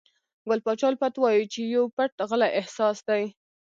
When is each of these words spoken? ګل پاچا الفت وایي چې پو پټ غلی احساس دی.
ګل 0.47 0.59
پاچا 0.65 0.87
الفت 0.89 1.15
وایي 1.19 1.43
چې 1.53 1.61
پو 1.73 1.81
پټ 1.95 2.11
غلی 2.29 2.49
احساس 2.59 2.97
دی. 3.07 3.23